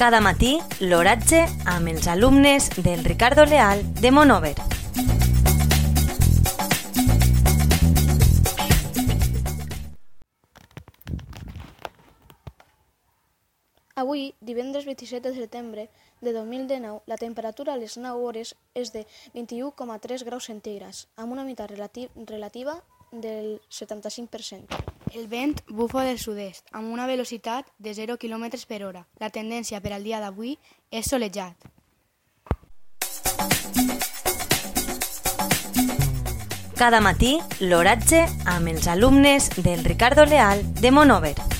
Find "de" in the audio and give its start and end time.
4.00-4.08, 15.28-15.34, 16.22-16.32, 18.96-19.04, 27.78-27.94, 40.80-40.90